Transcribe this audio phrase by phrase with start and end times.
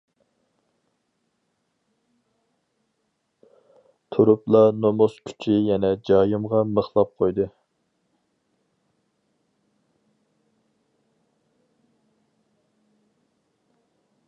[4.15, 7.49] تۇرۇپلا نومۇس كۈچى يەنە جايىمغا مىخلاپ قويدى.